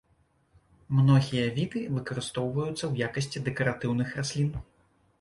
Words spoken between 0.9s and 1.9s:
Многія віды